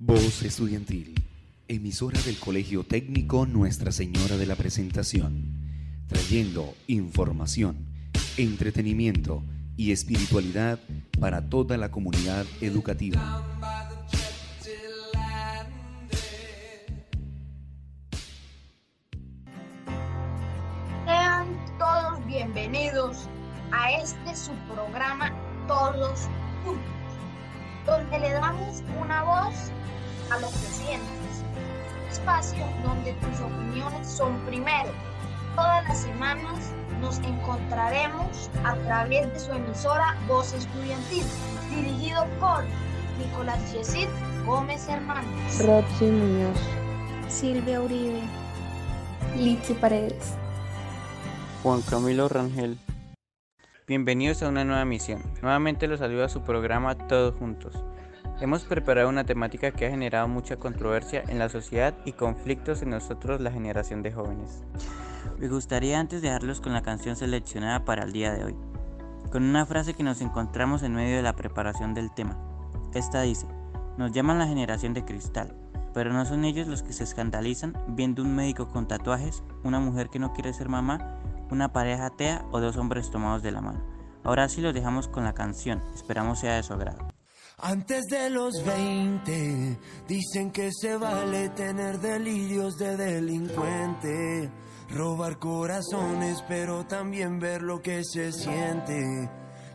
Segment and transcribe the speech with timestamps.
[0.00, 1.12] Voz Estudiantil,
[1.66, 7.84] emisora del Colegio Técnico Nuestra Señora de la Presentación, trayendo información,
[8.36, 9.42] entretenimiento
[9.76, 10.78] y espiritualidad
[11.18, 13.44] para toda la comunidad educativa.
[21.06, 23.28] Sean todos bienvenidos
[23.72, 25.32] a este su programa
[25.66, 26.28] Todos
[26.64, 26.97] Juntos,
[28.10, 29.54] donde le damos una voz
[30.30, 31.44] a lo que sientes.
[32.10, 34.90] Espacio donde tus opiniones son primero.
[35.54, 41.24] Todas las semanas nos encontraremos a través de su emisora Voz Estudiantil,
[41.74, 42.64] dirigido por
[43.18, 44.08] Nicolás Yesid
[44.46, 45.66] Gómez Hernández.
[45.66, 46.58] Roxy Muñoz.
[47.28, 48.22] Silvia Uribe.
[49.36, 50.34] Litsi Paredes.
[51.62, 52.78] Juan Camilo Rangel.
[53.88, 55.22] Bienvenidos a una nueva misión.
[55.40, 57.82] Nuevamente los saludo a su programa Todos Juntos.
[58.38, 62.90] Hemos preparado una temática que ha generado mucha controversia en la sociedad y conflictos en
[62.90, 64.62] nosotros, la generación de jóvenes.
[65.38, 68.56] Me gustaría antes dejarlos con la canción seleccionada para el día de hoy,
[69.32, 72.36] con una frase que nos encontramos en medio de la preparación del tema.
[72.92, 73.46] Esta dice,
[73.96, 75.56] nos llaman la generación de cristal,
[75.94, 80.10] pero no son ellos los que se escandalizan viendo un médico con tatuajes, una mujer
[80.10, 81.18] que no quiere ser mamá,
[81.50, 83.82] una pareja atea o dos hombres tomados de la mano.
[84.24, 87.08] Ahora sí los dejamos con la canción, esperamos sea de su agrado.
[87.60, 94.50] Antes de los 20 dicen que se vale tener delirios de delincuente,
[94.90, 99.28] robar corazones, pero también ver lo que se siente.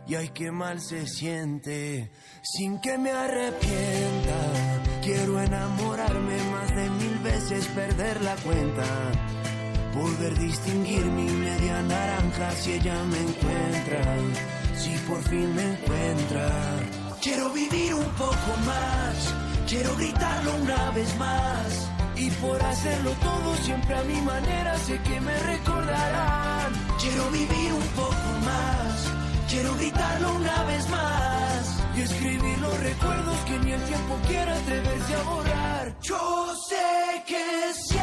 [0.06, 2.10] Y ay, qué mal se siente,
[2.42, 4.80] sin que me arrepienta.
[5.02, 9.43] Quiero enamorarme más de mil veces, perder la cuenta.
[9.94, 14.02] Poder distinguir mi media naranja si ella me encuentra,
[14.74, 16.48] si por fin me encuentra.
[17.22, 19.34] Quiero vivir un poco más,
[19.68, 21.90] quiero gritarlo una vez más.
[22.16, 26.72] Y por hacerlo todo siempre a mi manera sé que me recordarán.
[27.00, 29.12] Quiero vivir un poco más,
[29.48, 31.82] quiero gritarlo una vez más.
[31.96, 35.96] Y escribir los recuerdos que ni el tiempo quiera atreverse a borrar.
[36.02, 37.93] Yo sé que es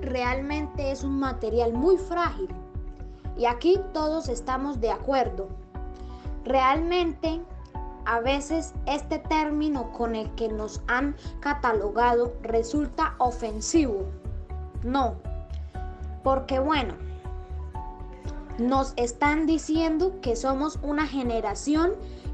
[0.00, 2.48] realmente es un material muy frágil
[3.36, 5.48] y aquí todos estamos de acuerdo.
[6.44, 7.40] Realmente,
[8.04, 14.06] a veces este término con el que nos han catalogado resulta ofensivo.
[14.82, 15.14] No,
[16.22, 16.94] porque bueno,
[18.58, 21.92] nos están diciendo que somos una generación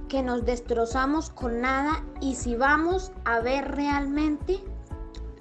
[0.08, 4.60] que nos destrozamos con nada y si vamos a ver realmente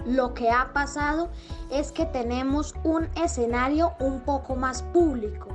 [0.06, 1.30] lo que ha pasado
[1.72, 5.48] es que tenemos un escenario un poco más público.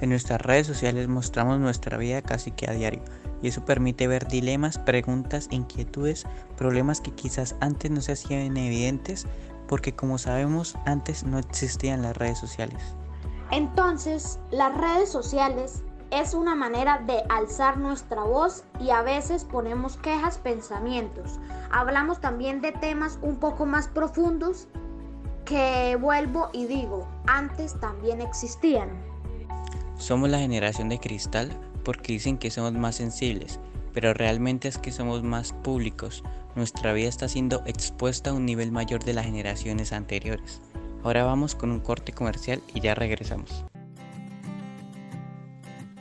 [0.00, 3.02] En nuestras redes sociales mostramos nuestra vida casi que a diario
[3.42, 6.26] y eso permite ver dilemas, preguntas, inquietudes,
[6.56, 9.26] problemas que quizás antes no se hacían evidentes
[9.68, 12.82] porque como sabemos antes no existían las redes sociales.
[13.50, 19.96] Entonces, las redes sociales es una manera de alzar nuestra voz y a veces ponemos
[19.96, 21.38] quejas, pensamientos.
[21.70, 24.68] Hablamos también de temas un poco más profundos
[25.44, 28.90] que vuelvo y digo, antes también existían.
[29.98, 31.50] Somos la generación de cristal
[31.84, 33.60] porque dicen que somos más sensibles,
[33.92, 36.22] pero realmente es que somos más públicos.
[36.56, 40.60] Nuestra vida está siendo expuesta a un nivel mayor de las generaciones anteriores.
[41.04, 43.64] Ahora vamos con un corte comercial y ya regresamos.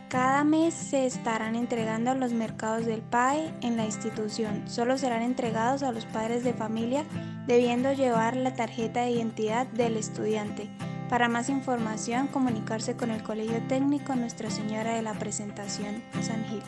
[0.09, 4.63] Cada mes se estarán entregando a los mercados del PAE en la institución.
[4.67, 7.05] Solo serán entregados a los padres de familia
[7.45, 10.67] debiendo llevar la tarjeta de identidad del estudiante.
[11.09, 16.63] Para más información, comunicarse con el Colegio Técnico Nuestra Señora de la Presentación San Gil.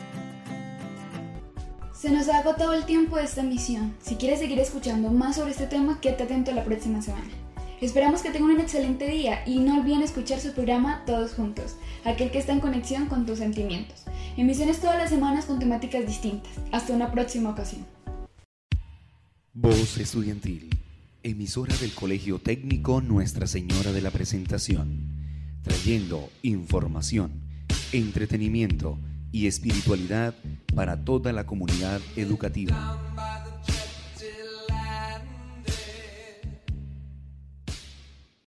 [1.92, 3.96] Se nos ha agotado el tiempo de esta misión.
[4.00, 7.30] Si quieres seguir escuchando más sobre este tema, quédate atento la próxima semana.
[7.82, 11.74] Esperamos que tengan un excelente día y no olviden escuchar su programa Todos Juntos,
[12.04, 14.04] aquel que está en conexión con tus sentimientos.
[14.36, 16.52] Emisiones todas las semanas con temáticas distintas.
[16.70, 17.84] Hasta una próxima ocasión.
[19.52, 20.70] Voz Estudiantil,
[21.24, 27.32] emisora del Colegio Técnico Nuestra Señora de la Presentación, trayendo información,
[27.90, 28.96] entretenimiento
[29.32, 30.36] y espiritualidad
[30.72, 33.11] para toda la comunidad educativa.